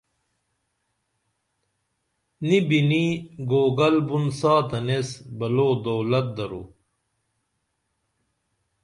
[2.47, 3.11] نی بِنیں
[3.49, 6.63] گوگل بُن ساتن ایس بلو دولت درو